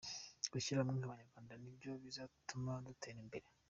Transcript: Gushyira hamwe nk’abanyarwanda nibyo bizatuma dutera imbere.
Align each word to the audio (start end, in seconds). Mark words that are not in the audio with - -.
Gushyira 0.53 0.79
hamwe 0.81 0.95
nk’abanyarwanda 0.97 1.53
nibyo 1.61 1.91
bizatuma 2.03 2.71
dutera 2.85 3.19
imbere. 3.25 3.45